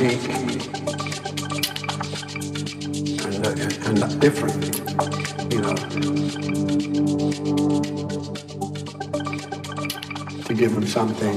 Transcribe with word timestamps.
unique 0.00 0.28
and, 3.24 3.46
and, 3.46 4.02
and 4.02 4.20
different, 4.20 4.64
you 5.52 5.60
know, 5.60 5.74
to 10.44 10.54
give 10.54 10.72
them 10.74 10.86
something. 10.86 11.27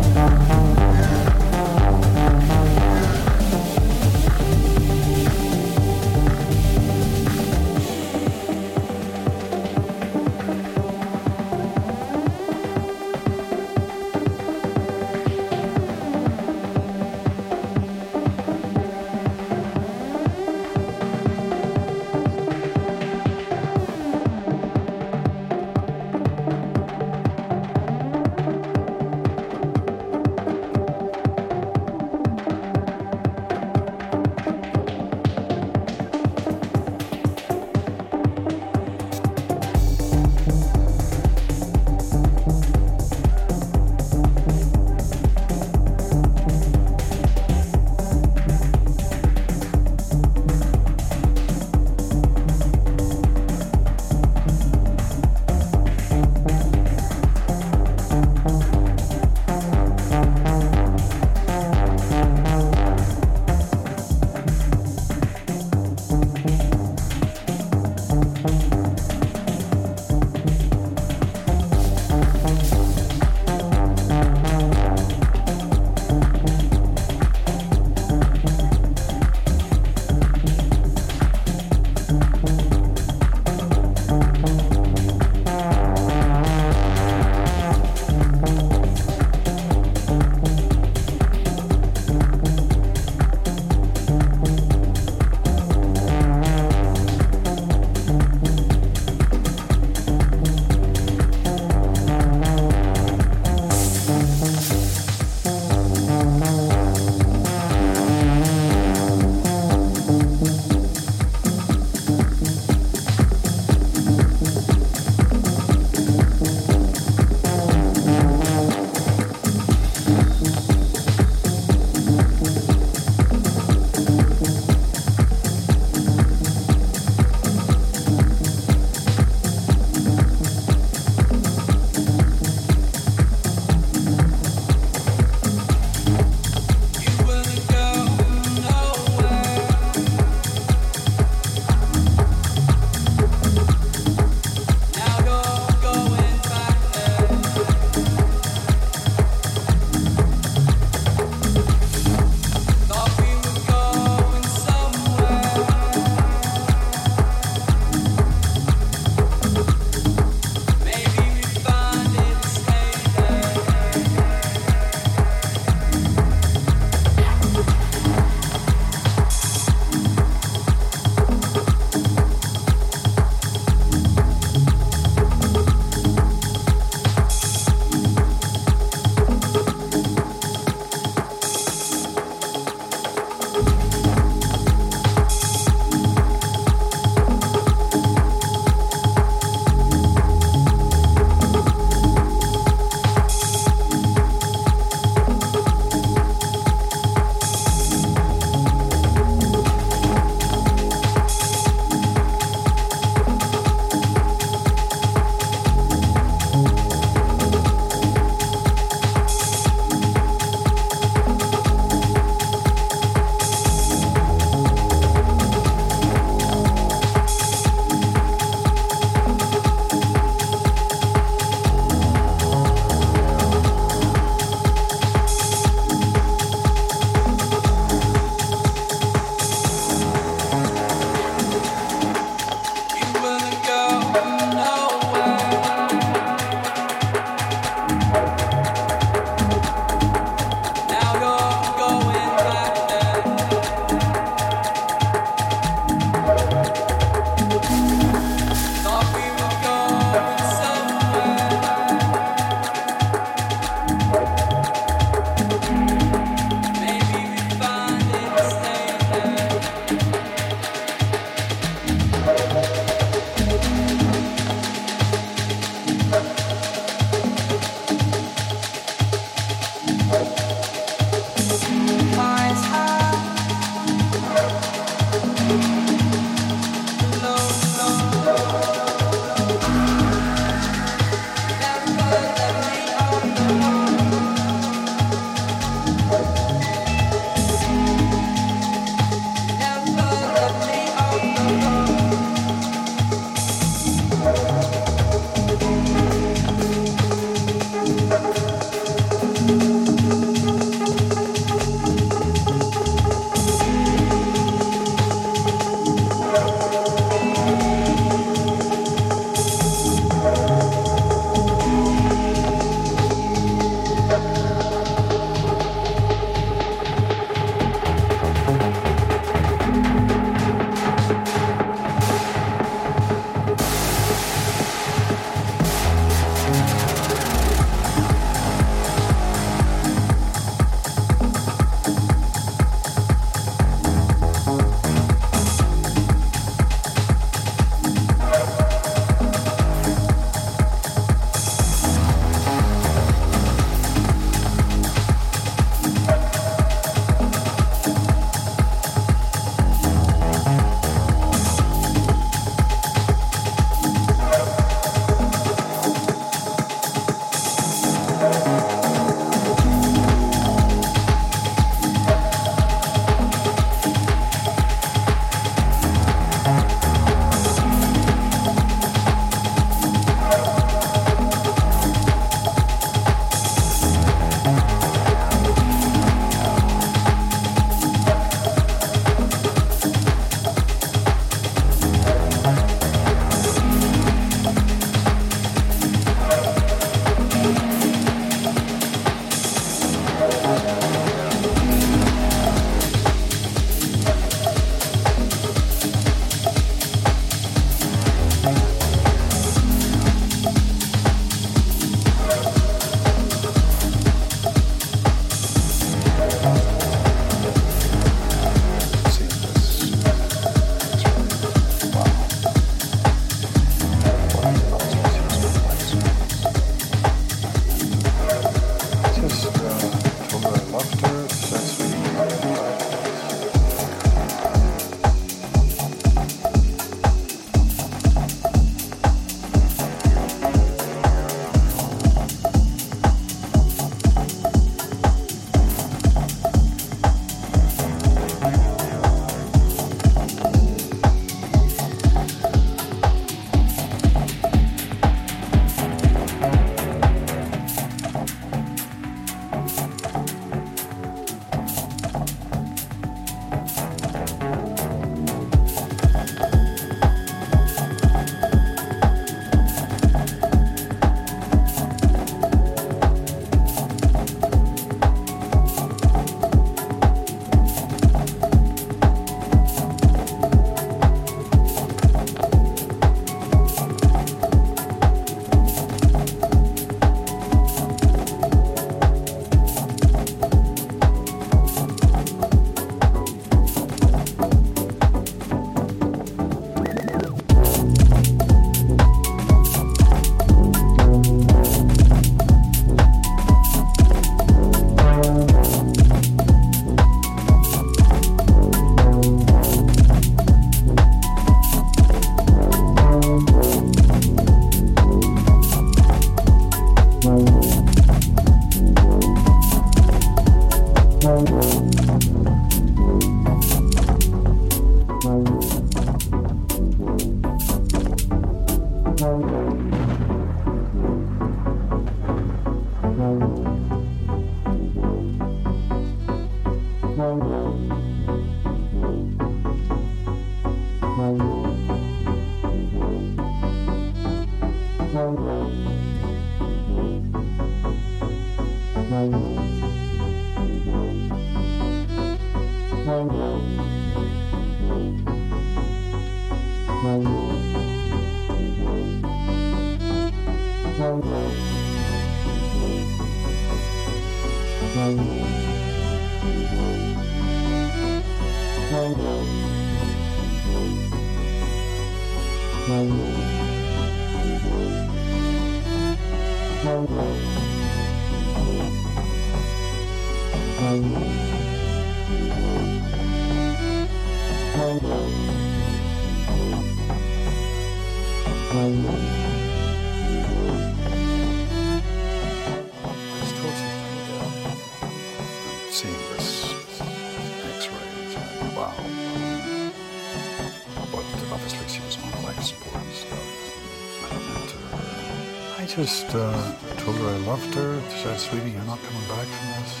Just 595.96 596.34
uh, 596.34 596.72
told 596.96 597.16
her 597.16 597.28
I 597.28 597.36
loved 597.46 597.72
her. 597.74 598.00
Said, 598.10 598.38
sweetie, 598.40 598.70
you're 598.70 598.82
not 598.82 598.98
coming 599.02 599.28
back 599.28 599.46
from 599.46 599.68
this. 599.78 600.00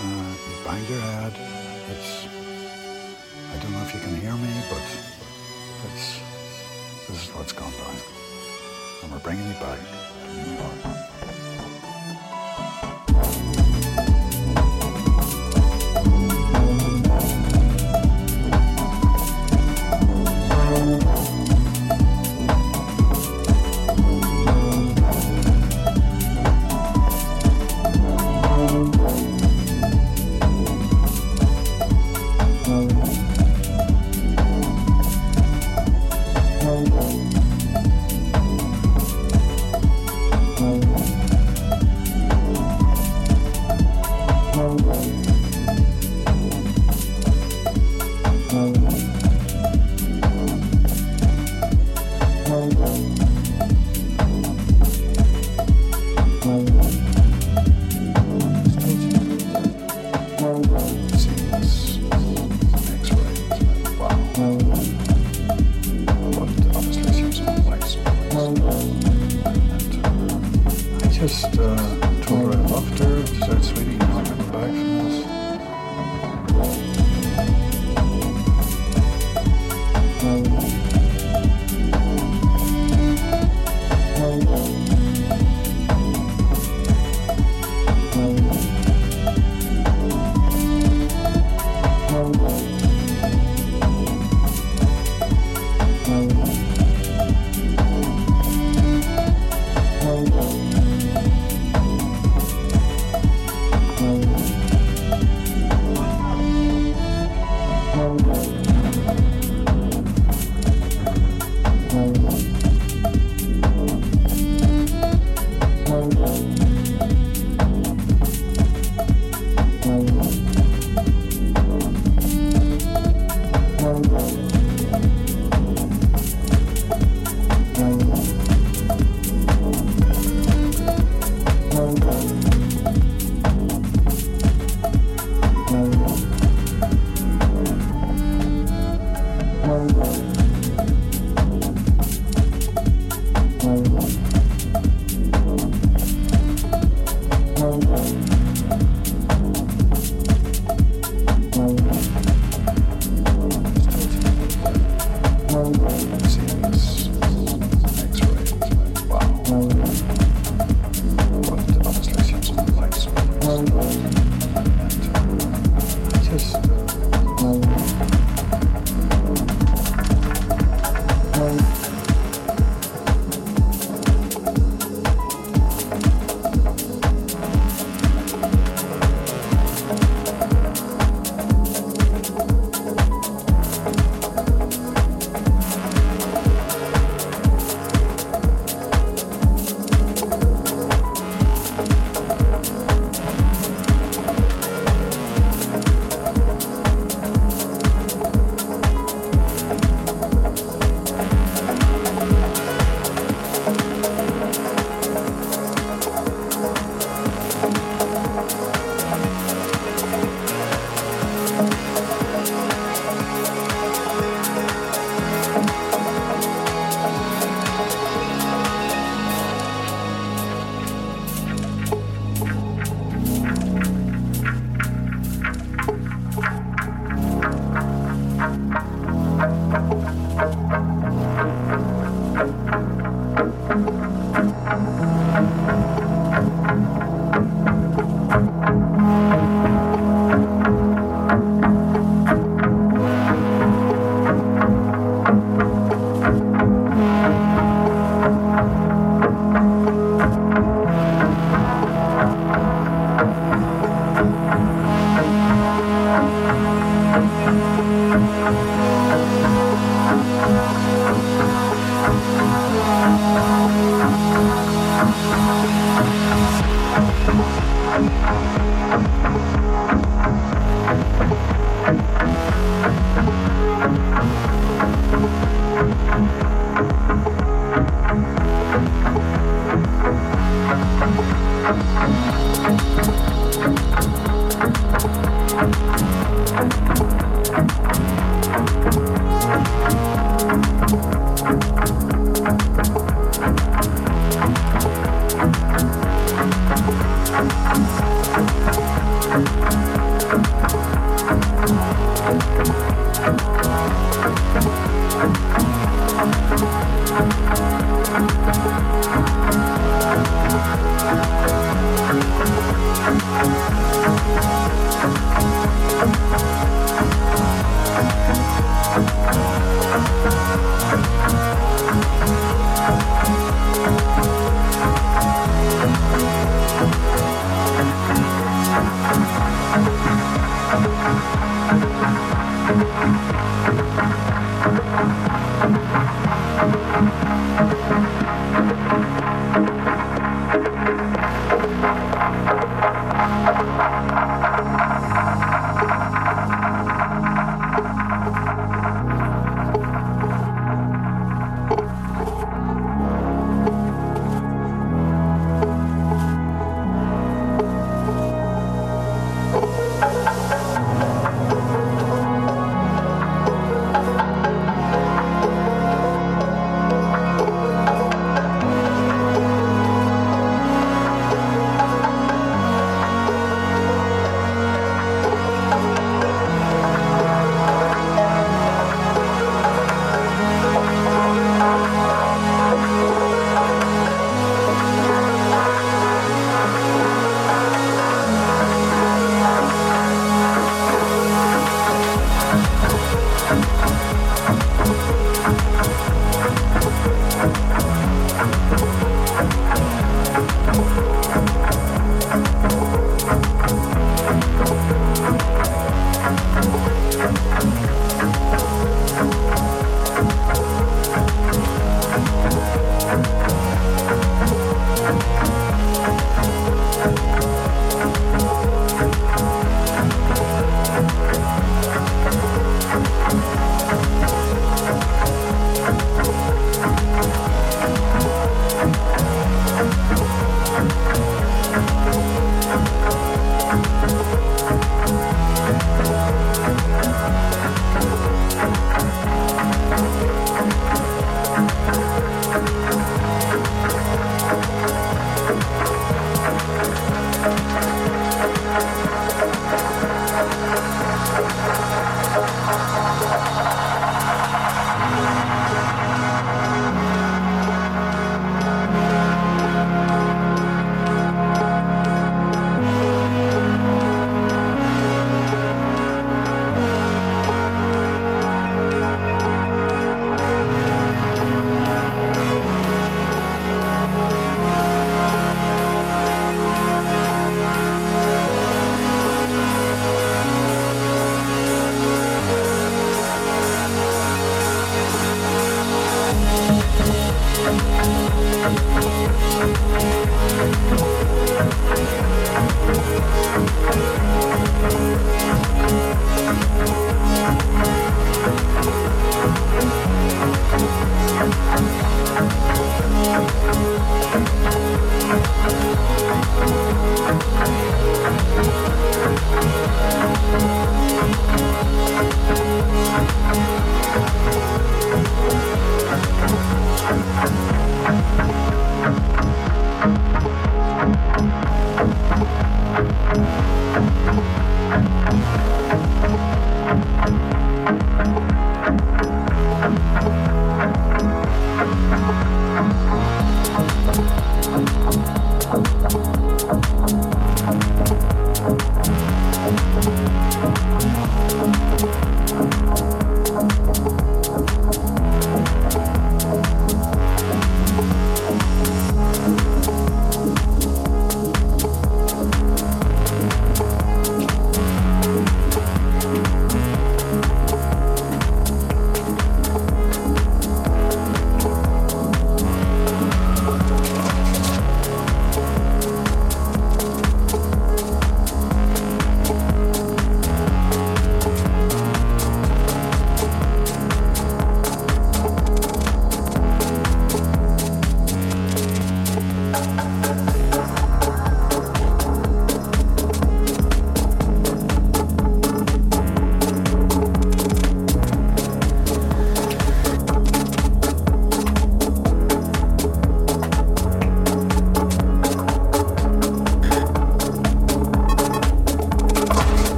Uh, 0.00 0.32
you 0.48 0.64
banged 0.64 0.88
your 0.88 1.00
head. 1.00 1.34
It's, 1.90 2.26
I 3.52 3.62
don't 3.62 3.72
know 3.72 3.82
if 3.82 3.94
you 3.94 4.00
can 4.00 4.16
hear 4.16 4.32
me, 4.32 4.48
but 4.70 4.82
it's, 5.92 6.20
this 7.06 7.28
is 7.28 7.34
what's 7.34 7.52
gone 7.52 7.72
down. 7.72 7.96
And 9.02 9.12
we're 9.12 9.18
bringing 9.18 9.46
you 9.46 9.54
back 9.54 9.78
to 9.78 10.34
New 10.34 10.56
York. 10.56 11.09